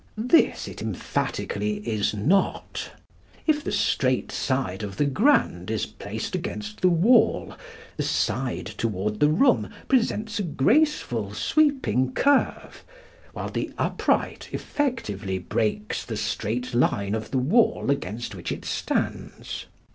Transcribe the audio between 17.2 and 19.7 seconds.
the wall against which it stands.